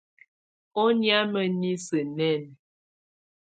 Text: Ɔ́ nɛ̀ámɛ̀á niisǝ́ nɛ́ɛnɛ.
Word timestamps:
Ɔ́ 0.83 0.87
nɛ̀ámɛ̀á 0.99 1.45
niisǝ́ 1.59 2.01
nɛ́ɛnɛ. 2.15 2.53